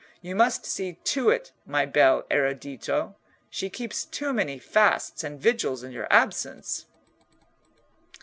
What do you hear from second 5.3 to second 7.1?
vigils in your absence."